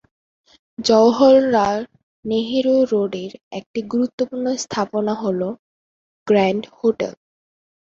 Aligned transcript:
জওহরলাল 0.79 1.77
নেহেরু 2.25 2.75
রোডের 2.91 3.31
একটি 3.59 3.79
গুরুত্বপূর্ণ 3.91 4.45
স্থাপনা 4.63 5.13
হল 5.23 5.41
গ্র্যান্ড 6.27 6.63
হোটেল। 6.77 7.13